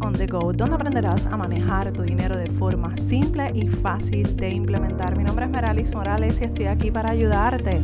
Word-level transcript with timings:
On 0.00 0.12
the 0.12 0.26
Go, 0.26 0.52
donde 0.52 0.74
aprenderás 0.74 1.26
a 1.26 1.36
manejar 1.36 1.92
tu 1.92 2.02
dinero 2.02 2.36
de 2.36 2.50
forma 2.50 2.98
simple 2.98 3.52
y 3.54 3.68
fácil 3.68 4.34
de 4.34 4.50
implementar. 4.50 5.16
Mi 5.16 5.22
nombre 5.22 5.44
es 5.44 5.50
Meralis 5.50 5.94
Morales 5.94 6.40
y 6.40 6.44
estoy 6.44 6.64
aquí 6.64 6.90
para 6.90 7.10
ayudarte. 7.10 7.80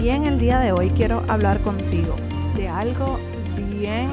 Y 0.00 0.10
en 0.10 0.26
el 0.26 0.38
día 0.38 0.60
de 0.60 0.70
hoy 0.70 0.90
quiero 0.90 1.24
hablar 1.26 1.60
contigo 1.62 2.14
de 2.54 2.68
algo 2.68 3.18
bien, 3.80 4.08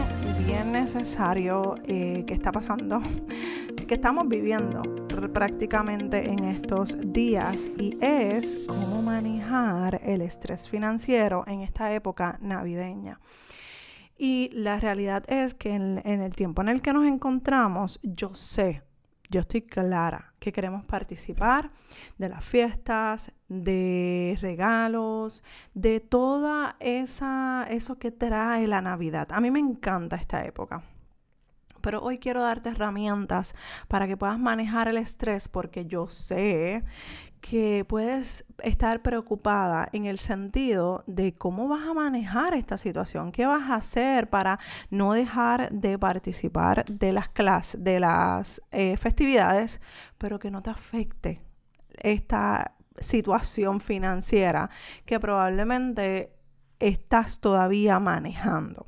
bien 0.47 0.71
necesario 0.71 1.75
eh, 1.85 2.23
que 2.25 2.33
está 2.33 2.51
pasando, 2.51 2.99
que 3.87 3.93
estamos 3.93 4.27
viviendo 4.27 4.81
prácticamente 5.31 6.27
en 6.27 6.43
estos 6.43 6.97
días 6.99 7.69
y 7.77 7.99
es 8.01 8.65
cómo 8.67 9.03
manejar 9.03 10.01
el 10.03 10.21
estrés 10.21 10.67
financiero 10.67 11.43
en 11.45 11.61
esta 11.61 11.93
época 11.93 12.39
navideña. 12.41 13.19
Y 14.17 14.49
la 14.53 14.79
realidad 14.79 15.23
es 15.27 15.53
que 15.53 15.73
en, 15.73 15.99
el 16.05 16.35
tiempo 16.35 16.61
en 16.61 16.69
el 16.69 16.81
que 16.81 16.93
nos 16.93 17.05
encontramos, 17.05 17.99
yo 18.01 18.33
sé, 18.33 18.83
yo 19.29 19.41
estoy 19.41 19.63
clara 19.63 20.33
que 20.39 20.53
queremos 20.53 20.85
participar 20.85 21.71
de 22.17 22.29
las 22.29 22.45
fiestas, 22.45 23.31
de 23.49 24.37
regalos, 24.41 25.43
de 25.73 25.99
toda 25.99 26.77
esa 26.79 27.67
eso 27.69 27.97
que 27.97 28.11
trae 28.11 28.67
la 28.67 28.81
Navidad. 28.81 29.27
A 29.31 29.41
mí 29.41 29.51
me 29.51 29.59
encanta 29.59 30.15
esta 30.15 30.45
época 30.45 30.83
pero 31.85 32.01
hoy 32.01 32.17
quiero 32.17 32.41
darte 32.41 32.69
herramientas 32.69 33.53
para 33.87 34.07
que 34.07 34.17
puedas 34.17 34.39
manejar 34.39 34.87
el 34.87 34.97
estrés 34.97 35.47
porque 35.47 35.85
yo 35.85 36.09
sé 36.09 36.83
que 37.41 37.85
puedes 37.87 38.43
estar 38.63 39.03
preocupada 39.03 39.87
en 39.91 40.05
el 40.05 40.17
sentido 40.17 41.03
de 41.05 41.35
cómo 41.35 41.67
vas 41.67 41.87
a 41.87 41.93
manejar 41.93 42.55
esta 42.55 42.77
situación, 42.77 43.31
qué 43.31 43.45
vas 43.45 43.69
a 43.69 43.75
hacer 43.75 44.31
para 44.31 44.57
no 44.89 45.13
dejar 45.13 45.69
de 45.69 45.99
participar 45.99 46.85
de 46.85 47.13
las 47.13 47.29
clases, 47.29 47.83
de 47.83 47.99
las 47.99 48.63
eh, 48.71 48.97
festividades, 48.97 49.79
pero 50.17 50.39
que 50.39 50.49
no 50.49 50.63
te 50.63 50.71
afecte 50.71 51.43
esta 51.97 52.73
situación 52.97 53.79
financiera 53.79 54.71
que 55.05 55.19
probablemente 55.19 56.33
estás 56.79 57.39
todavía 57.41 57.99
manejando. 57.99 58.87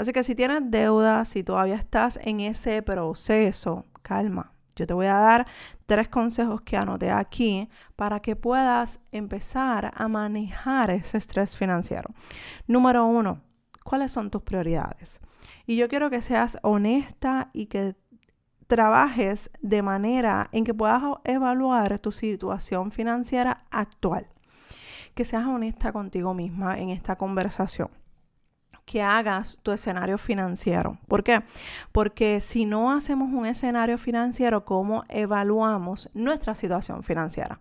Así 0.00 0.14
que 0.14 0.22
si 0.22 0.34
tienes 0.34 0.70
deuda, 0.70 1.26
si 1.26 1.44
todavía 1.44 1.74
estás 1.74 2.18
en 2.22 2.40
ese 2.40 2.80
proceso, 2.80 3.84
calma. 4.00 4.54
Yo 4.74 4.86
te 4.86 4.94
voy 4.94 5.04
a 5.04 5.12
dar 5.12 5.46
tres 5.84 6.08
consejos 6.08 6.62
que 6.62 6.78
anoté 6.78 7.10
aquí 7.10 7.68
para 7.96 8.20
que 8.20 8.34
puedas 8.34 9.00
empezar 9.12 9.92
a 9.94 10.08
manejar 10.08 10.90
ese 10.90 11.18
estrés 11.18 11.54
financiero. 11.54 12.14
Número 12.66 13.04
uno, 13.04 13.42
¿cuáles 13.84 14.10
son 14.10 14.30
tus 14.30 14.40
prioridades? 14.40 15.20
Y 15.66 15.76
yo 15.76 15.86
quiero 15.86 16.08
que 16.08 16.22
seas 16.22 16.56
honesta 16.62 17.50
y 17.52 17.66
que 17.66 17.94
trabajes 18.68 19.50
de 19.60 19.82
manera 19.82 20.48
en 20.52 20.64
que 20.64 20.72
puedas 20.72 21.02
evaluar 21.24 21.98
tu 21.98 22.10
situación 22.10 22.90
financiera 22.90 23.66
actual. 23.70 24.28
Que 25.14 25.26
seas 25.26 25.44
honesta 25.44 25.92
contigo 25.92 26.32
misma 26.32 26.78
en 26.78 26.88
esta 26.88 27.16
conversación 27.16 27.90
que 28.90 29.02
hagas 29.02 29.60
tu 29.62 29.70
escenario 29.70 30.18
financiero. 30.18 30.98
¿Por 31.06 31.22
qué? 31.22 31.44
Porque 31.92 32.40
si 32.40 32.64
no 32.64 32.90
hacemos 32.90 33.32
un 33.32 33.46
escenario 33.46 33.98
financiero, 33.98 34.64
¿cómo 34.64 35.04
evaluamos 35.08 36.10
nuestra 36.12 36.56
situación 36.56 37.04
financiera? 37.04 37.60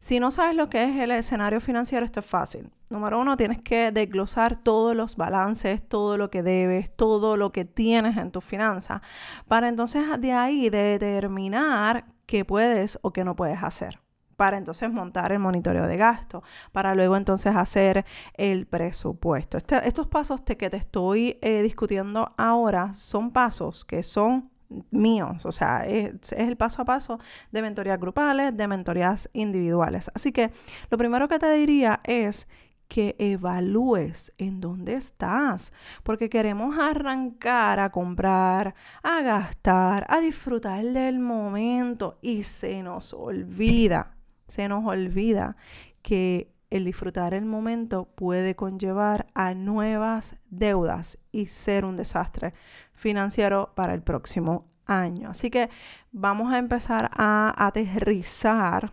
Si 0.00 0.20
no 0.20 0.30
sabes 0.30 0.54
lo 0.54 0.68
que 0.68 0.84
es 0.84 0.96
el 1.00 1.12
escenario 1.12 1.62
financiero, 1.62 2.04
esto 2.04 2.20
es 2.20 2.26
fácil. 2.26 2.68
Número 2.90 3.18
uno, 3.18 3.38
tienes 3.38 3.62
que 3.62 3.90
desglosar 3.90 4.56
todos 4.56 4.94
los 4.94 5.16
balances, 5.16 5.82
todo 5.82 6.18
lo 6.18 6.28
que 6.28 6.42
debes, 6.42 6.94
todo 6.94 7.38
lo 7.38 7.52
que 7.52 7.64
tienes 7.64 8.18
en 8.18 8.30
tu 8.30 8.42
finanza, 8.42 9.00
para 9.48 9.68
entonces 9.68 10.04
de 10.20 10.32
ahí 10.34 10.68
determinar 10.68 12.04
qué 12.26 12.44
puedes 12.44 12.98
o 13.00 13.14
qué 13.14 13.24
no 13.24 13.34
puedes 13.34 13.62
hacer 13.62 13.98
para 14.36 14.58
entonces 14.58 14.90
montar 14.90 15.32
el 15.32 15.38
monitoreo 15.38 15.86
de 15.86 15.96
gasto, 15.96 16.42
para 16.72 16.94
luego 16.94 17.16
entonces 17.16 17.54
hacer 17.56 18.04
el 18.34 18.66
presupuesto. 18.66 19.56
Este, 19.56 19.86
estos 19.88 20.06
pasos 20.06 20.42
que 20.42 20.70
te 20.70 20.76
estoy 20.76 21.38
eh, 21.40 21.62
discutiendo 21.62 22.32
ahora 22.36 22.92
son 22.92 23.32
pasos 23.32 23.84
que 23.84 24.02
son 24.02 24.50
míos, 24.90 25.46
o 25.46 25.52
sea, 25.52 25.86
es, 25.86 26.32
el 26.32 26.56
paso 26.56 26.82
a 26.82 26.84
paso 26.84 27.18
de 27.52 27.62
mentorías 27.62 28.00
grupales, 28.00 28.56
de 28.56 28.68
mentorías 28.68 29.30
individuales. 29.32 30.10
Así 30.14 30.32
que 30.32 30.50
lo 30.90 30.98
primero 30.98 31.28
que 31.28 31.38
te 31.38 31.50
diría 31.52 32.00
es 32.04 32.48
que 32.88 33.16
evalúes 33.18 34.32
en 34.38 34.60
dónde 34.60 34.94
estás, 34.94 35.72
porque 36.02 36.28
queremos 36.28 36.78
arrancar 36.78 37.80
a 37.80 37.90
comprar, 37.90 38.74
a 39.02 39.22
gastar, 39.22 40.06
a 40.08 40.20
disfrutar 40.20 40.84
del 40.84 41.18
momento 41.18 42.18
y 42.22 42.44
se 42.44 42.82
nos 42.82 43.12
olvida 43.12 44.15
se 44.46 44.68
nos 44.68 44.84
olvida 44.86 45.56
que 46.02 46.52
el 46.70 46.84
disfrutar 46.84 47.34
el 47.34 47.44
momento 47.44 48.06
puede 48.14 48.56
conllevar 48.56 49.26
a 49.34 49.54
nuevas 49.54 50.36
deudas 50.50 51.18
y 51.30 51.46
ser 51.46 51.84
un 51.84 51.96
desastre 51.96 52.54
financiero 52.92 53.72
para 53.74 53.94
el 53.94 54.02
próximo 54.02 54.66
año. 54.84 55.30
Así 55.30 55.50
que 55.50 55.70
vamos 56.12 56.52
a 56.52 56.58
empezar 56.58 57.10
a 57.12 57.54
aterrizar 57.56 58.92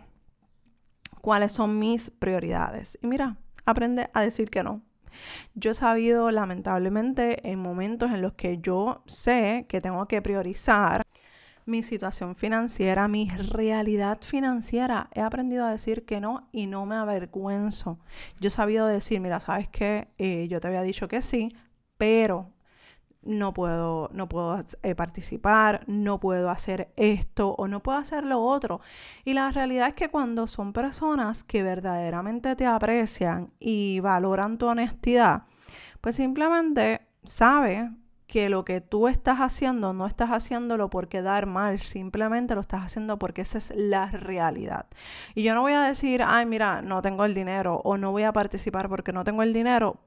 cuáles 1.22 1.52
son 1.54 1.80
mis 1.80 2.10
prioridades. 2.10 3.00
Y 3.02 3.08
mira, 3.08 3.38
aprende 3.66 4.10
a 4.14 4.22
decir 4.22 4.50
que 4.50 4.64
no. 4.64 4.82
Yo 5.54 5.72
he 5.72 5.76
sabido 5.76 6.32
lamentablemente 6.32 7.50
en 7.52 7.60
momentos 7.60 8.12
en 8.12 8.22
los 8.22 8.34
que 8.34 8.58
yo 8.58 9.04
sé 9.06 9.66
que 9.70 9.82
tengo 9.82 10.08
que 10.08 10.22
priorizar 10.22 11.04
mi 11.66 11.84
situación 11.84 12.36
financiera, 12.36 13.08
mi 13.08 13.30
realidad 13.30 14.20
financiera. 14.22 15.10
He 15.14 15.22
aprendido 15.22 15.66
a 15.66 15.72
decir 15.72 16.06
que 16.06 16.20
no 16.20 16.50
y 16.52 16.68
no 16.68 16.86
me 16.86 16.96
avergüenzo. 16.96 18.00
Yo 18.40 18.48
he 18.48 18.52
sabido 18.52 18.88
decir, 18.88 19.20
mira, 19.20 19.40
sabes 19.40 19.68
que 19.70 20.08
eh, 20.18 20.48
yo 20.50 20.60
te 20.60 20.68
había 20.68 20.82
dicho 20.82 21.08
que 21.08 21.22
sí, 21.22 21.56
pero 21.98 22.54
no 23.22 23.54
puedo, 23.54 24.10
no 24.14 24.28
puedo 24.28 24.64
eh, 24.84 24.96
participar, 24.96 25.84
no 25.88 26.20
puedo 26.20 26.50
hacer 26.50 26.92
esto 26.96 27.56
o 27.58 27.68
no 27.68 27.82
puedo 27.82 27.98
hacer 27.98 28.26
lo 28.26 28.42
otro. 28.42 28.82
Y 29.24 29.34
la 29.34 29.52
realidad 29.52 29.90
es 29.90 29.94
que 29.94 30.10
cuando 30.10 30.48
son 30.48 30.74
personas 30.74 31.44
que 31.44 31.64
verdaderamente 31.64 32.56
te 32.56 32.66
aprecian 32.66 33.52
y 33.60 34.00
valoran 34.02 34.58
tu 34.58 34.68
honestidad, 34.68 35.44
pues 36.02 36.16
simplemente 36.16 37.02
sabe 37.24 37.92
que 38.34 38.50
lo 38.50 38.66
que 38.66 38.82
tú 38.82 39.08
estás 39.08 39.38
haciendo 39.42 39.94
no 39.94 40.08
estás 40.08 40.32
haciéndolo 40.32 40.90
por 40.90 41.08
quedar 41.08 41.46
mal, 41.46 41.78
simplemente 41.78 42.56
lo 42.56 42.62
estás 42.62 42.82
haciendo 42.82 43.20
porque 43.20 43.42
esa 43.42 43.60
es 43.60 43.72
la 43.76 44.08
realidad. 44.08 44.88
Y 45.36 45.44
yo 45.44 45.54
no 45.54 45.62
voy 45.62 45.74
a 45.74 45.84
decir, 45.84 46.24
ay, 46.26 46.48
mira, 46.48 46.82
no 46.82 47.04
tengo 47.04 47.26
el 47.26 47.36
dinero 47.36 47.80
o 47.84 47.96
no 47.96 48.12
voy 48.12 48.24
a 48.24 48.34
participar 48.34 48.90
porque 48.90 49.14
no 49.14 49.24
tengo 49.24 49.44
el 49.44 49.54
dinero 49.54 50.00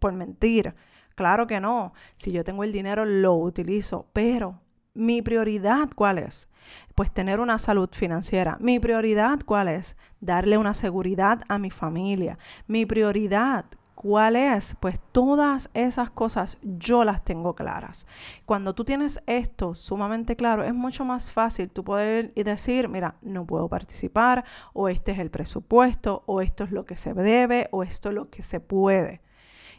por 0.00 0.12
mentir. 0.14 0.74
Claro 1.14 1.46
que 1.46 1.60
no. 1.60 1.92
Si 2.16 2.32
yo 2.32 2.42
tengo 2.42 2.64
el 2.64 2.72
dinero, 2.72 3.04
lo 3.04 3.36
utilizo, 3.36 4.08
pero 4.12 4.58
mi 4.92 5.22
prioridad, 5.22 5.90
¿cuál 5.94 6.18
es? 6.18 6.48
Pues 6.96 7.12
tener 7.12 7.38
una 7.38 7.60
salud 7.60 7.90
financiera. 7.92 8.56
Mi 8.58 8.80
prioridad, 8.80 9.38
¿cuál 9.46 9.68
es? 9.68 9.96
Darle 10.18 10.58
una 10.58 10.74
seguridad 10.74 11.42
a 11.46 11.60
mi 11.60 11.70
familia. 11.70 12.36
Mi 12.66 12.84
prioridad, 12.84 13.66
¿Cuál 14.02 14.34
es? 14.34 14.78
Pues 14.80 14.98
todas 15.12 15.68
esas 15.74 16.08
cosas 16.08 16.56
yo 16.62 17.04
las 17.04 17.22
tengo 17.22 17.54
claras. 17.54 18.06
Cuando 18.46 18.74
tú 18.74 18.82
tienes 18.82 19.20
esto 19.26 19.74
sumamente 19.74 20.36
claro, 20.36 20.64
es 20.64 20.72
mucho 20.72 21.04
más 21.04 21.30
fácil 21.30 21.68
tú 21.68 21.84
poder 21.84 22.32
decir, 22.32 22.88
mira, 22.88 23.16
no 23.20 23.44
puedo 23.44 23.68
participar, 23.68 24.46
o 24.72 24.88
este 24.88 25.12
es 25.12 25.18
el 25.18 25.30
presupuesto, 25.30 26.22
o 26.24 26.40
esto 26.40 26.64
es 26.64 26.70
lo 26.70 26.86
que 26.86 26.96
se 26.96 27.12
debe, 27.12 27.68
o 27.72 27.82
esto 27.82 28.08
es 28.08 28.14
lo 28.14 28.30
que 28.30 28.42
se 28.42 28.58
puede. 28.58 29.20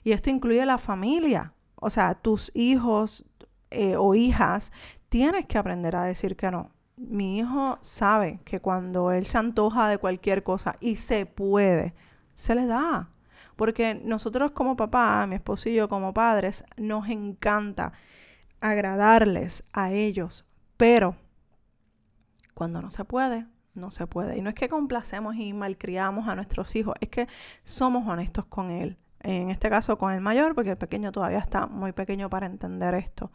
Y 0.03 0.11
esto 0.11 0.29
incluye 0.29 0.67
la 0.67 0.77
familia. 0.77 1.55
O 1.73 1.89
sea, 1.89 2.13
tus 2.13 2.51
hijos 2.53 3.25
eh, 3.72 3.96
o 3.97 4.13
hijas 4.13 4.72
tienes 5.09 5.47
que 5.47 5.57
aprender 5.57 5.96
a 5.96 6.03
decir 6.03 6.35
que 6.35 6.51
no. 6.51 6.69
Mi 6.96 7.40
hijo 7.40 7.79
sabe 7.81 8.40
que 8.46 8.59
cuando 8.59 9.11
él 9.11 9.25
se 9.25 9.40
antoja 9.40 9.87
de 9.87 9.97
cualquier 9.97 10.43
cosa 10.43 10.75
y 10.79 10.97
se 10.97 11.25
puede, 11.25 11.96
se 12.35 12.53
le 12.53 12.67
da 12.67 13.10
porque 13.61 13.93
nosotros 13.93 14.53
como 14.53 14.75
papá, 14.75 15.28
mi 15.28 15.35
esposo 15.35 15.69
y 15.69 15.75
yo 15.75 15.87
como 15.87 16.16
padres, 16.16 16.66
nos 16.78 17.08
encanta 17.09 17.93
agradarles 18.59 19.63
a 19.72 19.91
ellos, 19.91 20.47
pero 20.78 21.16
cuando 22.55 22.81
no 22.81 22.90
se 22.90 23.05
puede, 23.05 23.46
no 23.75 23.91
se 23.91 24.08
puede. 24.08 24.35
Y 24.35 24.41
no 24.41 24.49
es 24.49 24.55
que 24.55 24.67
complacemos 24.67 25.35
y 25.35 25.53
malcriamos 25.53 26.28
a 26.28 26.34
nuestros 26.34 26.75
hijos, 26.75 26.96
es 27.02 27.09
que 27.09 27.28
somos 27.61 28.08
honestos 28.08 28.46
con 28.46 28.72
él. 28.72 28.97
En 29.19 29.52
este 29.52 29.69
caso 29.69 29.96
con 29.96 30.11
el 30.11 30.22
mayor, 30.22 30.55
porque 30.55 30.72
el 30.72 30.78
pequeño 30.78 31.11
todavía 31.11 31.37
está 31.37 31.67
muy 31.67 31.91
pequeño 31.91 32.31
para 32.31 32.47
entender 32.47 32.96
esto. 32.96 33.31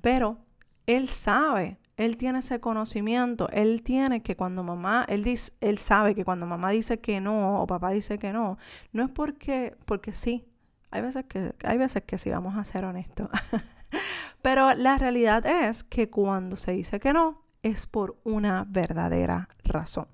Pero 0.00 0.38
él 0.86 1.06
sabe 1.10 1.76
él 1.96 2.16
tiene 2.16 2.40
ese 2.40 2.60
conocimiento, 2.60 3.48
él 3.50 3.82
tiene 3.82 4.22
que 4.22 4.36
cuando 4.36 4.62
mamá, 4.62 5.04
él 5.08 5.24
dice, 5.24 5.52
él 5.60 5.78
sabe 5.78 6.14
que 6.14 6.24
cuando 6.24 6.46
mamá 6.46 6.70
dice 6.70 7.00
que 7.00 7.20
no 7.20 7.62
o 7.62 7.66
papá 7.66 7.90
dice 7.90 8.18
que 8.18 8.32
no, 8.32 8.58
no 8.92 9.04
es 9.04 9.10
porque 9.10 9.76
porque 9.84 10.12
sí. 10.12 10.46
Hay 10.90 11.02
veces 11.02 11.24
que 11.26 11.54
hay 11.64 11.78
veces 11.78 12.02
que 12.04 12.18
sí 12.18 12.30
vamos 12.30 12.56
a 12.56 12.64
ser 12.64 12.84
honestos. 12.84 13.28
Pero 14.42 14.74
la 14.74 14.98
realidad 14.98 15.44
es 15.46 15.84
que 15.84 16.10
cuando 16.10 16.56
se 16.56 16.72
dice 16.72 17.00
que 17.00 17.12
no, 17.12 17.42
es 17.62 17.86
por 17.86 18.16
una 18.24 18.64
verdadera 18.68 19.48
razón. 19.64 20.06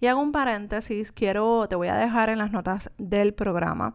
Y 0.00 0.06
hago 0.06 0.20
un 0.20 0.32
paréntesis, 0.32 1.12
quiero, 1.12 1.66
te 1.68 1.76
voy 1.76 1.88
a 1.88 1.96
dejar 1.96 2.28
en 2.30 2.38
las 2.38 2.52
notas 2.52 2.90
del 2.98 3.34
programa 3.34 3.94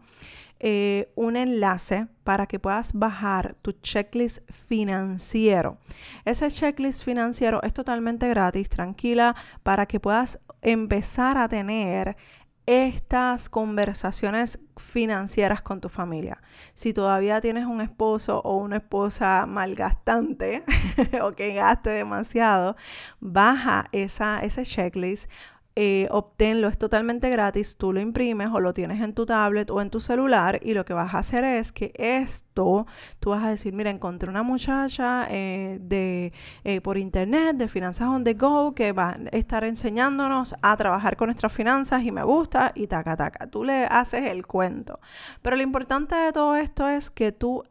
eh, 0.58 1.12
un 1.16 1.36
enlace 1.36 2.06
para 2.24 2.46
que 2.46 2.58
puedas 2.58 2.94
bajar 2.94 3.56
tu 3.60 3.72
checklist 3.72 4.50
financiero. 4.50 5.76
Ese 6.24 6.50
checklist 6.50 7.04
financiero 7.04 7.62
es 7.62 7.74
totalmente 7.74 8.26
gratis, 8.28 8.70
tranquila, 8.70 9.36
para 9.62 9.84
que 9.84 10.00
puedas 10.00 10.40
empezar 10.62 11.36
a 11.36 11.48
tener 11.48 12.16
estas 12.64 13.48
conversaciones 13.48 14.58
financieras 14.76 15.62
con 15.62 15.80
tu 15.80 15.88
familia. 15.88 16.40
Si 16.74 16.92
todavía 16.92 17.40
tienes 17.40 17.66
un 17.66 17.80
esposo 17.80 18.40
o 18.40 18.56
una 18.56 18.78
esposa 18.78 19.46
malgastante 19.46 20.64
o 21.22 21.30
que 21.32 21.54
gaste 21.54 21.90
demasiado, 21.90 22.76
baja 23.20 23.86
esa, 23.92 24.40
ese 24.40 24.64
checklist 24.64 25.30
eh, 25.78 26.08
obténlo, 26.10 26.68
es 26.68 26.78
totalmente 26.78 27.28
gratis, 27.28 27.76
tú 27.76 27.92
lo 27.92 28.00
imprimes 28.00 28.48
o 28.50 28.60
lo 28.60 28.72
tienes 28.72 29.02
en 29.02 29.12
tu 29.12 29.26
tablet 29.26 29.70
o 29.70 29.82
en 29.82 29.90
tu 29.90 30.00
celular 30.00 30.58
y 30.62 30.72
lo 30.72 30.86
que 30.86 30.94
vas 30.94 31.14
a 31.14 31.18
hacer 31.18 31.44
es 31.44 31.70
que 31.70 31.92
esto, 31.96 32.86
tú 33.20 33.30
vas 33.30 33.44
a 33.44 33.50
decir, 33.50 33.74
mira, 33.74 33.90
encontré 33.90 34.30
una 34.30 34.42
muchacha 34.42 35.26
eh, 35.28 35.76
de, 35.82 36.32
eh, 36.64 36.80
por 36.80 36.96
internet 36.96 37.56
de 37.56 37.68
Finanzas 37.68 38.08
on 38.08 38.24
the 38.24 38.32
Go 38.32 38.74
que 38.74 38.92
va 38.92 39.10
a 39.10 39.36
estar 39.36 39.64
enseñándonos 39.64 40.54
a 40.62 40.74
trabajar 40.78 41.18
con 41.18 41.26
nuestras 41.26 41.52
finanzas 41.52 42.02
y 42.04 42.10
me 42.10 42.22
gusta 42.22 42.72
y 42.74 42.86
taca, 42.86 43.14
taca, 43.14 43.46
tú 43.46 43.62
le 43.62 43.84
haces 43.84 44.32
el 44.32 44.46
cuento. 44.46 44.98
Pero 45.42 45.56
lo 45.56 45.62
importante 45.62 46.14
de 46.14 46.32
todo 46.32 46.56
esto 46.56 46.88
es 46.88 47.10
que 47.10 47.32
tú 47.32 47.64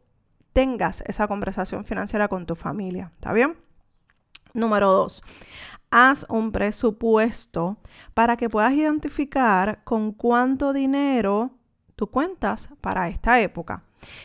tengas 0.52 1.02
esa 1.08 1.26
conversación 1.26 1.84
financiera 1.84 2.28
con 2.28 2.46
tu 2.46 2.54
familia, 2.54 3.10
¿está 3.16 3.32
bien? 3.32 3.56
Número 4.54 4.92
dos, 4.92 5.22
haz 5.96 6.26
un 6.28 6.52
presupuesto 6.52 7.78
para 8.12 8.36
que 8.36 8.50
puedas 8.50 8.74
identificar 8.74 9.82
con 9.82 10.12
cuánto 10.12 10.74
dinero 10.74 11.52
tú 11.94 12.08
cuentas 12.08 12.68
para 12.82 13.08
esta 13.08 13.40
época. 13.40 13.82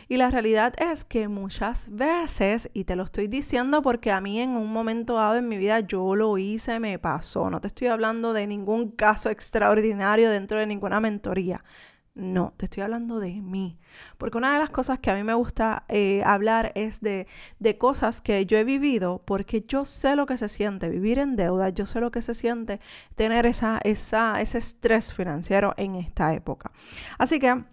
Y 0.09 0.17
la 0.17 0.29
realidad 0.29 0.73
es 0.77 1.05
que 1.05 1.29
muchas 1.29 1.87
veces, 1.89 2.69
y 2.73 2.83
te 2.83 2.97
lo 2.97 3.03
estoy 3.03 3.27
diciendo 3.27 3.81
porque 3.81 4.11
a 4.11 4.19
mí 4.19 4.41
en 4.41 4.49
un 4.49 4.73
momento 4.73 5.13
dado 5.13 5.37
en 5.37 5.47
mi 5.47 5.57
vida 5.57 5.79
yo 5.79 6.13
lo 6.17 6.37
hice, 6.37 6.81
me 6.81 6.99
pasó, 6.99 7.49
no 7.49 7.61
te 7.61 7.67
estoy 7.67 7.87
hablando 7.87 8.33
de 8.33 8.47
ningún 8.47 8.91
caso 8.91 9.29
extraordinario 9.29 10.29
dentro 10.29 10.59
de 10.59 10.67
ninguna 10.67 10.99
mentoría. 10.99 11.63
No, 12.13 12.53
te 12.57 12.65
estoy 12.65 12.83
hablando 12.83 13.19
de 13.21 13.41
mí. 13.41 13.77
Porque 14.17 14.37
una 14.37 14.51
de 14.53 14.59
las 14.59 14.69
cosas 14.69 14.99
que 14.99 15.09
a 15.09 15.15
mí 15.15 15.23
me 15.23 15.33
gusta 15.33 15.85
eh, 15.87 16.21
hablar 16.25 16.73
es 16.75 16.99
de, 16.99 17.25
de, 17.59 17.77
cosas 17.77 18.21
que 18.21 18.45
yo 18.45 18.57
he 18.57 18.65
vivido, 18.65 19.21
porque 19.23 19.63
yo 19.65 19.85
sé 19.85 20.17
lo 20.17 20.25
que 20.25 20.35
se 20.35 20.49
siente 20.49 20.89
vivir 20.89 21.19
en 21.19 21.37
deuda, 21.37 21.69
yo 21.69 21.85
sé 21.85 22.01
lo 22.01 22.11
que 22.11 22.21
se 22.21 22.33
siente 22.33 22.81
tener 23.15 23.45
esa, 23.45 23.79
esa, 23.85 24.41
ese 24.41 24.57
estrés 24.57 25.13
financiero 25.13 25.73
en 25.77 25.95
esta 25.95 26.33
época. 26.33 26.71
Así 27.17 27.39
que 27.39 27.63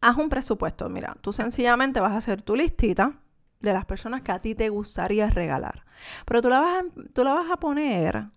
haz 0.00 0.16
un 0.16 0.28
presupuesto. 0.28 0.88
Mira, 0.88 1.16
tú 1.20 1.32
sencillamente 1.32 1.98
vas 1.98 2.12
a 2.12 2.18
hacer 2.18 2.42
tu 2.42 2.54
listita 2.54 3.18
de 3.58 3.72
las 3.72 3.86
personas 3.86 4.22
que 4.22 4.30
a 4.30 4.38
ti 4.40 4.54
te 4.54 4.68
gustaría 4.68 5.28
regalar. 5.28 5.84
Pero 6.26 6.42
tú 6.42 6.48
la 6.48 6.60
vas 6.60 6.84
a, 6.84 7.12
tú 7.12 7.24
la 7.24 7.34
vas 7.34 7.50
a 7.50 7.56
poner 7.56 8.28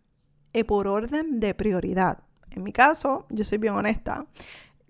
eh, 0.54 0.64
por 0.64 0.88
orden 0.88 1.40
de 1.40 1.54
prioridad. 1.54 2.20
En 2.50 2.64
mi 2.64 2.72
caso, 2.72 3.28
yo 3.30 3.44
soy 3.44 3.58
bien 3.58 3.74
honesta 3.74 4.26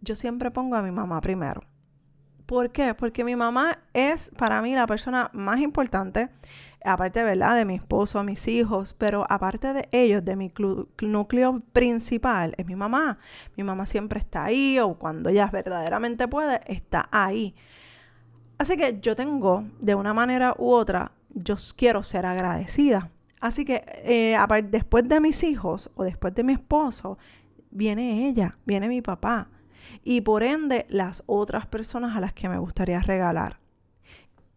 yo 0.05 0.15
siempre 0.15 0.51
pongo 0.51 0.75
a 0.75 0.81
mi 0.81 0.91
mamá 0.91 1.19
primero. 1.19 1.61
¿Por 2.45 2.71
qué? 2.71 2.93
Porque 2.93 3.23
mi 3.23 3.35
mamá 3.35 3.79
es 3.93 4.31
para 4.37 4.61
mí 4.61 4.75
la 4.75 4.85
persona 4.85 5.31
más 5.33 5.59
importante, 5.59 6.29
aparte, 6.83 7.23
¿verdad? 7.23 7.55
De 7.55 7.65
mi 7.65 7.73
esposo, 7.73 8.23
mis 8.23 8.47
hijos, 8.47 8.93
pero 8.93 9.25
aparte 9.29 9.73
de 9.73 9.89
ellos, 9.91 10.23
de 10.23 10.35
mi 10.35 10.53
núcleo 11.01 11.63
principal, 11.73 12.53
es 12.57 12.65
mi 12.67 12.75
mamá. 12.75 13.17
Mi 13.57 13.63
mamá 13.63 13.87
siempre 13.87 14.19
está 14.19 14.45
ahí 14.45 14.77
o 14.77 14.93
cuando 14.93 15.31
ella 15.31 15.47
verdaderamente 15.47 16.27
puede, 16.27 16.61
está 16.67 17.09
ahí. 17.11 17.55
Así 18.59 18.77
que 18.77 18.99
yo 19.01 19.15
tengo, 19.15 19.65
de 19.79 19.95
una 19.95 20.13
manera 20.13 20.53
u 20.59 20.69
otra, 20.69 21.13
yo 21.29 21.55
quiero 21.75 22.03
ser 22.03 22.27
agradecida. 22.27 23.09
Así 23.41 23.65
que 23.65 23.83
eh, 24.03 24.37
después 24.69 25.07
de 25.07 25.19
mis 25.19 25.43
hijos 25.43 25.89
o 25.95 26.03
después 26.03 26.35
de 26.35 26.43
mi 26.43 26.53
esposo, 26.53 27.17
viene 27.71 28.27
ella, 28.27 28.57
viene 28.65 28.87
mi 28.87 29.01
papá 29.01 29.49
y 30.03 30.21
por 30.21 30.43
ende 30.43 30.85
las 30.89 31.23
otras 31.25 31.65
personas 31.67 32.15
a 32.15 32.19
las 32.19 32.33
que 32.33 32.49
me 32.49 32.57
gustaría 32.57 32.99
regalar. 32.99 33.59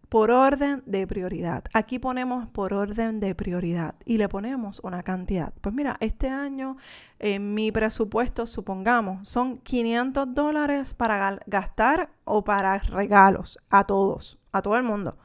Por 0.08 0.30
orden 0.30 0.82
de 0.86 1.06
prioridad. 1.06 1.64
Aquí 1.74 1.98
ponemos 1.98 2.48
por 2.48 2.72
orden 2.72 3.20
de 3.20 3.34
prioridad 3.34 3.94
y 4.06 4.16
le 4.16 4.26
ponemos 4.28 4.80
una 4.82 5.02
cantidad. 5.02 5.52
Pues 5.60 5.74
mira, 5.74 5.98
este 6.00 6.30
año 6.30 6.78
en 7.18 7.52
mi 7.52 7.70
presupuesto, 7.70 8.46
supongamos, 8.46 9.28
son 9.28 9.58
500 9.58 10.34
dólares 10.34 10.94
para 10.94 11.38
gastar 11.46 12.10
o 12.24 12.42
para 12.42 12.78
regalos 12.78 13.58
a 13.68 13.84
todos, 13.84 14.38
a 14.50 14.62
todo 14.62 14.78
el 14.78 14.82
mundo. 14.84 15.18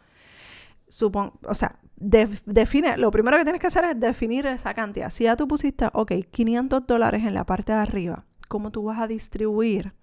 o 1.47 1.56
sea, 1.56 1.79
define, 1.95 2.97
lo 2.97 3.11
primero 3.11 3.38
que 3.38 3.44
tienes 3.44 3.61
que 3.61 3.67
hacer 3.67 3.85
es 3.85 3.99
definir 3.99 4.45
esa 4.47 4.73
cantidad. 4.73 5.09
Si 5.09 5.23
ya 5.23 5.35
tú 5.35 5.47
pusiste, 5.47 5.89
ok, 5.94 6.11
500 6.29 6.85
dólares 6.85 7.23
en 7.23 7.33
la 7.33 7.45
parte 7.45 7.71
de 7.71 7.79
arriba, 7.79 8.25
¿cómo 8.53 8.69
tú 8.69 8.83
vas 8.83 9.00
a 9.00 9.07
distribuir 9.07 9.94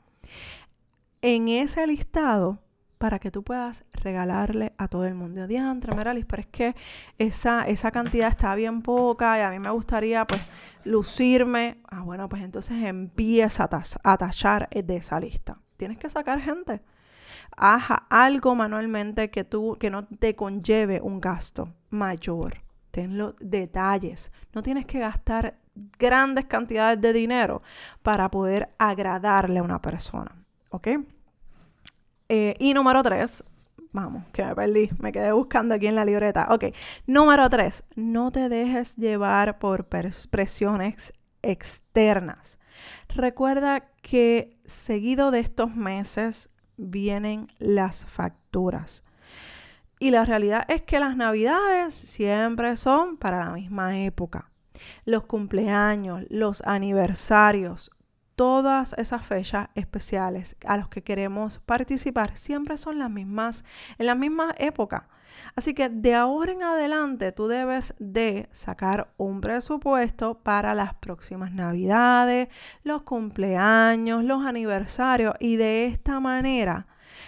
en 1.23 1.47
ese 1.47 1.87
listado 1.87 2.59
para 2.99 3.21
que 3.21 3.31
tú 3.31 3.45
puedas 3.45 3.85
regalarle 3.93 4.73
a 4.77 4.89
todo 4.89 5.05
el 5.05 5.15
mundo. 5.15 5.47
Diantre, 5.47 5.95
Meralis, 5.95 6.27
pero 6.27 6.41
es 6.41 6.49
que 6.49 6.75
esa, 7.17 7.63
esa 7.69 7.93
cantidad 7.93 8.29
está 8.29 8.57
bien 8.57 8.83
poca 8.83 9.39
y 9.39 9.43
a 9.43 9.51
mí 9.51 9.61
me 9.61 9.71
gustaría 9.71 10.27
pues 10.27 10.41
lucirme. 10.83 11.79
Ah, 11.89 12.01
bueno, 12.01 12.29
pues 12.29 12.43
entonces 12.43 12.83
empieza 12.83 13.69
a, 13.71 13.83
a 14.03 14.19
tachar 14.19 14.69
de 14.69 14.97
esa 14.97 15.21
lista. 15.21 15.61
Tienes 15.77 15.97
que 15.97 16.11
sacar 16.11 16.41
gente. 16.41 16.83
Haz 17.57 17.85
algo 18.09 18.57
manualmente 18.57 19.31
que 19.31 19.45
tú, 19.45 19.77
que 19.79 19.91
no 19.91 20.09
te 20.09 20.35
conlleve 20.35 21.01
un 21.01 21.21
gasto 21.21 21.73
mayor. 21.91 22.65
Ten 22.91 23.17
los 23.17 23.37
detalles. 23.39 24.33
No 24.53 24.65
tienes 24.65 24.87
que 24.87 24.99
gastar 24.99 25.61
grandes 25.99 26.47
cantidades 26.47 27.01
de 27.01 27.13
dinero 27.13 27.63
para 28.03 28.31
poder 28.31 28.71
agradarle 28.79 29.61
a 29.61 29.63
una 29.63 29.81
persona. 29.81 30.35
¿Ok? 30.71 30.89
Eh, 32.29 32.55
y 32.59 32.75
número 32.75 33.03
tres, 33.03 33.43
vamos, 33.93 34.25
que 34.33 34.45
me 34.45 34.55
perdí, 34.55 34.91
me 34.99 35.13
quedé 35.13 35.33
buscando 35.33 35.75
aquí 35.75 35.87
en 35.87 35.97
la 35.97 36.05
libreta. 36.05 36.47
Ok, 36.51 36.67
número 37.07 37.51
tres, 37.51 37.85
no 37.97 38.31
te 38.31 38.49
dejes 38.49 38.97
llevar 38.97 39.59
por 39.59 39.87
presiones 39.87 41.13
externas. 41.43 42.59
Recuerda 43.09 43.91
que 44.03 44.57
seguido 44.65 45.31
de 45.31 45.41
estos 45.41 45.75
meses 45.75 46.51
vienen 46.77 47.49
las 47.59 48.07
facturas. 48.07 49.05
Y 49.99 50.11
la 50.11 50.25
realidad 50.25 50.65
es 50.69 50.83
que 50.83 50.99
las 50.99 51.17
navidades 51.17 51.93
siempre 51.93 52.77
son 52.77 53.17
para 53.19 53.45
la 53.45 53.51
misma 53.51 53.99
época 53.99 54.51
los 55.05 55.25
cumpleaños, 55.25 56.25
los 56.29 56.63
aniversarios, 56.63 57.91
todas 58.41 58.95
esas 58.97 59.27
fechas 59.27 59.69
especiales 59.75 60.57
a 60.65 60.79
los 60.79 60.89
que 60.89 61.03
queremos 61.03 61.59
participar 61.59 62.39
siempre 62.39 62.79
son 62.79 62.99
las 62.99 63.11
mismas, 63.11 63.65
en 63.99 64.07
la 64.07 64.15
misma 64.15 64.55
época. 64.57 65.09
Así 65.55 65.75
que 65.75 65.89
de 65.89 66.15
ahora 66.15 66.53
en 66.53 66.63
adelante 66.63 67.33
tú 67.33 67.49
debes 67.49 67.95
de 67.99 68.49
sacar 68.53 69.13
un 69.17 69.41
presupuesto 69.41 70.43
para 70.43 70.75
las 70.75 70.95
próximas 70.95 71.53
navidades, 71.53 72.49
los 72.83 73.03
cumpleaños, 73.03 74.25
los 74.25 74.45
aniversarios 74.47 75.35
y 75.39 75.57
de 75.57 75.87
esta 75.87 76.21
manera, 76.21 76.87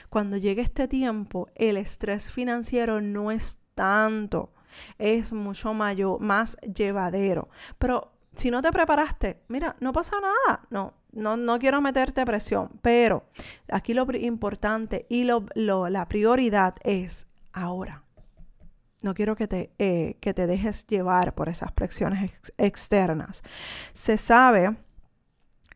cuando 0.08 0.36
llegue 0.36 0.62
este 0.62 0.88
tiempo, 0.88 1.48
el 1.54 1.76
estrés 1.76 2.30
financiero 2.30 3.00
no 3.00 3.30
es 3.30 3.58
tanto 3.74 4.52
es 4.98 5.32
mucho 5.32 5.74
mayor, 5.74 6.20
más 6.20 6.56
llevadero. 6.58 7.48
Pero 7.78 8.12
si 8.34 8.50
no 8.50 8.62
te 8.62 8.72
preparaste, 8.72 9.42
mira, 9.48 9.76
no 9.80 9.92
pasa 9.92 10.16
nada. 10.20 10.66
No, 10.70 10.94
no, 11.12 11.36
no 11.36 11.58
quiero 11.58 11.80
meterte 11.80 12.24
presión, 12.24 12.70
pero 12.80 13.24
aquí 13.68 13.94
lo 13.94 14.06
importante 14.16 15.06
y 15.08 15.24
lo, 15.24 15.46
la 15.54 16.08
prioridad 16.08 16.76
es 16.82 17.26
ahora. 17.52 18.02
No 19.02 19.14
quiero 19.14 19.34
que 19.34 19.48
te, 19.48 19.72
eh, 19.78 20.16
que 20.20 20.32
te 20.32 20.46
dejes 20.46 20.86
llevar 20.86 21.34
por 21.34 21.48
esas 21.48 21.72
presiones 21.72 22.30
externas. 22.56 23.42
Se 23.92 24.16
sabe 24.16 24.76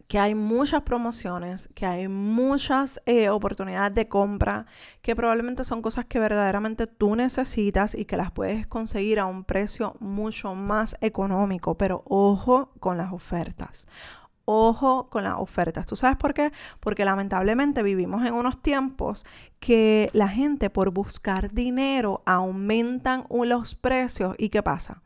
que 0.09 0.19
hay 0.19 0.35
muchas 0.35 0.83
promociones, 0.83 1.69
que 1.75 1.87
hay 1.87 2.09
muchas 2.09 3.01
eh, 3.07 3.29
oportunidades 3.29 3.95
de 3.95 4.09
compra, 4.09 4.67
que 5.03 5.17
probablemente 5.17 5.65
son 5.65 5.83
cosas 5.83 6.05
que 6.07 6.21
verdaderamente 6.21 6.87
tú 6.87 7.17
necesitas 7.17 7.95
y 7.95 8.05
que 8.05 8.17
las 8.17 8.31
puedes 8.31 8.67
conseguir 8.67 9.19
a 9.19 9.27
un 9.27 9.45
precio 9.45 9.97
mucho 9.99 10.55
más 10.55 10.97
económico, 11.01 11.77
pero 11.77 12.03
ojo 12.07 12.73
con 12.79 12.97
las 12.99 13.13
ofertas. 13.13 13.89
ojo 14.49 15.09
con 15.11 15.25
las 15.25 15.35
ofertas. 15.39 15.87
¿Tú 15.87 15.97
sabes 15.97 16.17
por 16.17 16.33
qué? 16.33 16.53
Porque 16.79 17.05
lamentablemente 17.05 17.83
vivimos 17.83 18.25
en 18.25 18.33
unos 18.33 18.63
tiempos 18.63 19.27
que 19.59 20.09
la 20.13 20.29
gente 20.29 20.71
por 20.71 20.91
buscar 20.93 21.53
dinero 21.53 22.23
aumentan 22.27 23.25
los 23.29 23.75
precios. 23.75 24.37
¿Y 24.39 24.51
qué 24.51 24.63
pasa? 24.63 25.03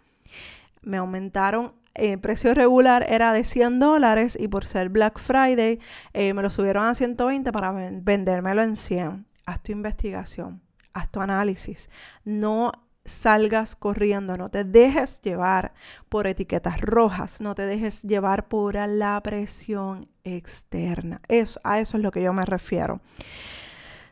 Me 0.83 0.99
aumentaron 0.99 1.73
el 1.95 2.19
precio 2.19 2.55
regular 2.55 3.05
era 3.09 3.33
de 3.33 3.45
100 3.45 3.79
dólares 3.79 4.37
y 4.41 4.49
por 4.49 4.67
ser 4.67 4.89
Black 4.89 5.19
Friday 5.19 5.81
eh, 6.13 6.35
me 6.35 6.43
lo 6.43 6.51
subieron 6.51 6.85
a 6.85 6.95
120 6.95 7.53
para 7.53 7.73
vendérmelo 7.73 8.63
en 8.63 8.77
100. 8.77 9.27
Haz 9.47 9.63
tu 9.63 9.73
investigación, 9.73 10.63
haz 10.93 11.11
tu 11.11 11.21
análisis. 11.21 11.91
No 12.25 12.73
salgas 13.05 13.77
corriendo, 13.77 14.37
no 14.37 14.51
te 14.51 14.65
dejes 14.65 15.21
llevar 15.23 15.73
por 16.09 16.27
etiquetas 16.27 16.81
rojas, 16.81 17.41
no 17.41 17.55
te 17.55 17.67
dejes 17.67 18.03
llevar 18.03 18.49
por 18.49 18.75
la 18.75 19.21
presión 19.23 20.09
externa. 20.25 21.21
Eso, 21.29 21.61
a 21.65 21.81
eso 21.81 21.97
es 21.97 22.03
lo 22.03 22.11
que 22.11 22.23
yo 22.23 22.33
me 22.33 22.45
refiero. 22.45 23.01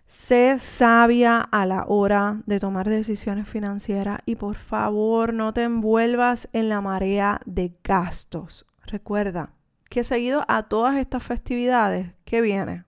Sé 0.09 0.59
sabia 0.59 1.38
a 1.38 1.67
la 1.67 1.85
hora 1.87 2.41
de 2.47 2.59
tomar 2.59 2.88
decisiones 2.88 3.47
financieras 3.47 4.21
y 4.25 4.37
por 4.37 4.57
favor 4.57 5.35
no 5.35 5.53
te 5.53 5.65
envuelvas 5.65 6.49
en 6.55 6.71
la 6.71 6.81
marea 6.81 7.43
de 7.45 7.75
gastos. 7.85 8.65
Recuerda 8.87 9.53
que 9.91 10.05
seguido 10.05 10.47
a 10.49 10.62
todas 10.62 10.97
estas 10.97 11.23
festividades, 11.23 12.15
¿qué 12.25 12.41
viene? 12.41 12.85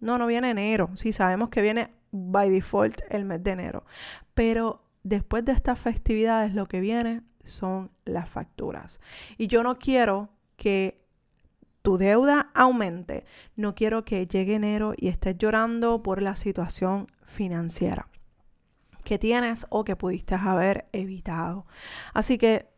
No, 0.00 0.16
no 0.16 0.26
viene 0.26 0.48
enero. 0.48 0.88
Sí, 0.94 1.12
sabemos 1.12 1.50
que 1.50 1.60
viene 1.60 1.90
by 2.10 2.48
default 2.48 3.02
el 3.10 3.26
mes 3.26 3.44
de 3.44 3.50
enero. 3.50 3.84
Pero 4.32 4.82
después 5.02 5.44
de 5.44 5.52
estas 5.52 5.78
festividades 5.78 6.54
lo 6.54 6.68
que 6.68 6.80
viene 6.80 7.20
son 7.44 7.90
las 8.06 8.30
facturas. 8.30 8.98
Y 9.36 9.48
yo 9.48 9.62
no 9.62 9.78
quiero 9.78 10.30
que 10.56 11.05
tu 11.86 11.98
deuda 11.98 12.50
aumente. 12.52 13.24
No 13.54 13.76
quiero 13.76 14.04
que 14.04 14.26
llegue 14.26 14.56
enero 14.56 14.92
y 14.96 15.06
estés 15.06 15.38
llorando 15.38 16.02
por 16.02 16.20
la 16.20 16.34
situación 16.34 17.06
financiera 17.22 18.08
que 19.04 19.20
tienes 19.20 19.66
o 19.68 19.84
que 19.84 19.94
pudiste 19.94 20.34
haber 20.34 20.88
evitado. 20.90 21.64
Así 22.12 22.38
que 22.38 22.68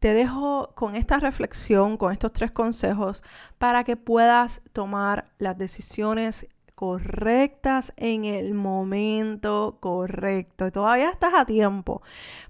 te 0.00 0.12
dejo 0.12 0.72
con 0.74 0.96
esta 0.96 1.20
reflexión, 1.20 1.96
con 1.96 2.10
estos 2.10 2.32
tres 2.32 2.50
consejos, 2.50 3.22
para 3.58 3.84
que 3.84 3.96
puedas 3.96 4.60
tomar 4.72 5.30
las 5.38 5.56
decisiones 5.56 6.48
correctas 6.78 7.92
en 7.96 8.24
el 8.24 8.54
momento 8.54 9.78
correcto. 9.80 10.70
Todavía 10.70 11.10
estás 11.10 11.34
a 11.34 11.44
tiempo. 11.44 12.02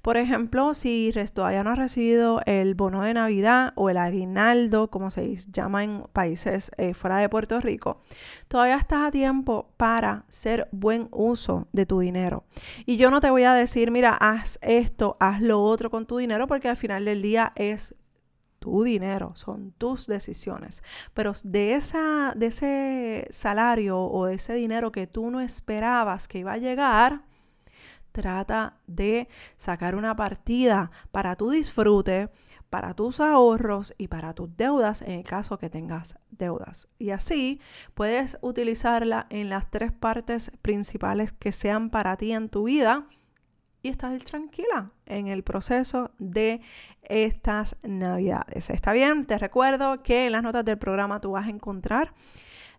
Por 0.02 0.18
ejemplo, 0.18 0.74
si 0.74 1.10
todavía 1.32 1.64
no 1.64 1.70
has 1.70 1.78
recibido 1.78 2.42
el 2.44 2.74
bono 2.74 3.00
de 3.04 3.14
Navidad 3.14 3.72
o 3.74 3.88
el 3.88 3.96
aguinaldo, 3.96 4.90
como 4.90 5.10
se 5.10 5.34
llama 5.50 5.82
en 5.82 6.02
países 6.12 6.70
eh, 6.76 6.92
fuera 6.92 7.16
de 7.16 7.30
Puerto 7.30 7.58
Rico, 7.58 8.02
todavía 8.48 8.76
estás 8.76 9.08
a 9.08 9.10
tiempo 9.10 9.70
para 9.78 10.26
hacer 10.28 10.68
buen 10.72 11.08
uso 11.10 11.66
de 11.72 11.86
tu 11.86 12.00
dinero. 12.00 12.44
Y 12.84 12.98
yo 12.98 13.10
no 13.10 13.22
te 13.22 13.30
voy 13.30 13.44
a 13.44 13.54
decir, 13.54 13.90
mira, 13.90 14.10
haz 14.10 14.58
esto, 14.60 15.16
haz 15.20 15.40
lo 15.40 15.62
otro 15.62 15.88
con 15.88 16.04
tu 16.04 16.18
dinero, 16.18 16.46
porque 16.46 16.68
al 16.68 16.76
final 16.76 17.06
del 17.06 17.22
día 17.22 17.54
es 17.56 17.94
tu 18.58 18.82
dinero, 18.82 19.32
son 19.34 19.72
tus 19.72 20.06
decisiones. 20.06 20.82
Pero 21.14 21.32
de, 21.44 21.74
esa, 21.74 22.32
de 22.36 22.46
ese 22.46 23.26
salario 23.30 24.00
o 24.00 24.26
de 24.26 24.34
ese 24.34 24.54
dinero 24.54 24.92
que 24.92 25.06
tú 25.06 25.30
no 25.30 25.40
esperabas 25.40 26.28
que 26.28 26.38
iba 26.38 26.52
a 26.52 26.58
llegar, 26.58 27.22
trata 28.12 28.78
de 28.86 29.28
sacar 29.56 29.94
una 29.94 30.16
partida 30.16 30.90
para 31.12 31.36
tu 31.36 31.50
disfrute, 31.50 32.30
para 32.70 32.94
tus 32.94 33.20
ahorros 33.20 33.94
y 33.96 34.08
para 34.08 34.34
tus 34.34 34.54
deudas 34.56 35.02
en 35.02 35.12
el 35.12 35.24
caso 35.24 35.58
que 35.58 35.70
tengas 35.70 36.16
deudas. 36.30 36.88
Y 36.98 37.10
así 37.10 37.60
puedes 37.94 38.38
utilizarla 38.40 39.26
en 39.30 39.48
las 39.48 39.70
tres 39.70 39.92
partes 39.92 40.50
principales 40.62 41.32
que 41.32 41.52
sean 41.52 41.90
para 41.90 42.16
ti 42.16 42.32
en 42.32 42.48
tu 42.48 42.64
vida 42.64 43.06
y 43.82 43.88
estás 43.88 44.24
tranquila 44.24 44.90
en 45.06 45.28
el 45.28 45.42
proceso 45.42 46.10
de 46.18 46.60
estas 47.02 47.76
navidades. 47.82 48.70
¿Está 48.70 48.92
bien? 48.92 49.26
Te 49.26 49.38
recuerdo 49.38 50.02
que 50.02 50.26
en 50.26 50.32
las 50.32 50.42
notas 50.42 50.64
del 50.64 50.78
programa 50.78 51.20
tú 51.20 51.32
vas 51.32 51.46
a 51.46 51.50
encontrar 51.50 52.12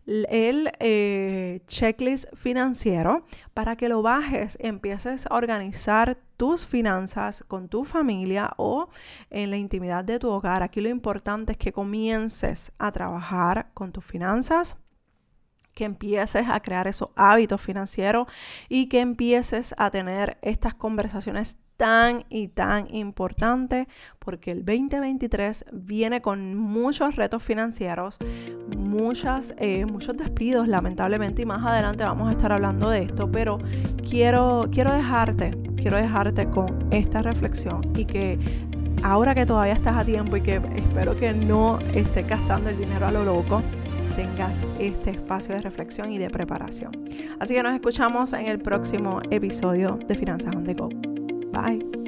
el 0.06 0.72
eh, 0.80 1.62
checklist 1.68 2.34
financiero 2.34 3.26
para 3.54 3.76
que 3.76 3.90
lo 3.90 4.02
bajes, 4.02 4.58
empieces 4.60 5.28
a 5.28 5.36
organizar 5.36 6.18
tus 6.36 6.66
finanzas 6.66 7.44
con 7.48 7.68
tu 7.68 7.84
familia 7.84 8.52
o 8.58 8.90
en 9.30 9.52
la 9.52 9.58
intimidad 9.58 10.04
de 10.04 10.18
tu 10.18 10.30
hogar. 10.30 10.64
Aquí 10.64 10.82
lo 10.82 10.90
importante 10.90 11.52
es 11.52 11.58
que 11.58 11.72
comiences 11.72 12.72
a 12.80 12.92
trabajar 12.92 13.70
con 13.74 13.92
tus 13.92 14.04
finanzas 14.06 14.78
que 15.74 15.86
empieces 15.86 16.46
a 16.50 16.60
crear 16.62 16.88
esos 16.88 17.10
hábitos 17.16 17.62
financieros 17.62 18.28
y 18.68 18.88
que 18.88 19.00
empieces 19.00 19.74
a 19.78 19.90
tener 19.92 20.38
estas 20.42 20.74
conversaciones 20.74 21.58
tan 21.80 22.26
y 22.28 22.50
tan 22.50 22.94
importantes 22.94 23.88
porque 24.20 24.52
el 24.52 24.66
2023 24.66 25.64
viene 25.72 26.22
con 26.22 26.58
muchos 26.58 27.16
retos 27.16 27.42
financieros, 27.42 28.20
muchas, 28.78 29.54
eh, 29.58 29.86
muchos 29.86 30.18
despidos 30.18 30.68
lamentablemente 30.68 31.44
y 31.44 31.46
más 31.46 31.66
adelante 31.66 32.04
vamos 32.04 32.28
a 32.28 32.34
estar 32.34 32.52
hablando 32.52 32.90
de 32.90 33.04
esto, 33.04 33.32
pero 33.32 33.60
quiero, 34.08 34.68
quiero 34.70 34.92
dejarte, 34.92 35.58
quiero 35.78 35.96
dejarte 35.96 36.50
con 36.50 36.90
esta 36.92 37.22
reflexión 37.22 37.82
y 37.96 38.04
que 38.04 38.38
ahora 39.02 39.34
que 39.34 39.46
todavía 39.46 39.74
estás 39.74 39.96
a 39.96 40.04
tiempo 40.04 40.36
y 40.36 40.42
que 40.42 40.56
espero 40.76 41.16
que 41.16 41.32
no 41.32 41.80
estés 41.94 42.28
gastando 42.28 42.70
el 42.70 42.78
dinero 42.78 43.08
a 43.08 43.12
lo 43.14 43.24
loco, 43.24 43.62
tengas 44.20 44.66
este 44.80 45.12
espacio 45.12 45.56
de 45.56 45.62
reflexión 45.62 46.12
y 46.12 46.18
de 46.18 46.30
preparación. 46.30 46.92
Así 47.40 47.54
que 47.54 47.64
nos 47.64 47.74
escuchamos 47.74 48.34
en 48.34 48.48
el 48.48 48.60
próximo 48.60 49.22
episodio 49.32 49.98
de 50.10 50.16
Finanzas 50.16 50.54
on 50.54 50.66
the 50.66 50.74
Go. 50.74 50.90
Bye. 51.54 51.99